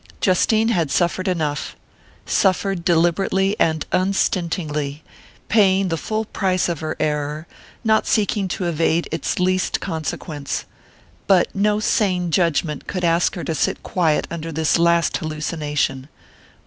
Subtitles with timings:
[0.19, 1.75] Justine had suffered enough
[2.25, 5.03] suffered deliberately and unstintingly,
[5.47, 7.45] paying the full price of her error,
[7.83, 10.65] not seeking to evade its least consequence.
[11.27, 16.09] But no sane judgment could ask her to sit quiet under this last hallucination.